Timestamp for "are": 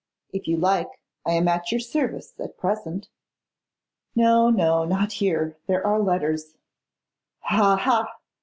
5.85-5.99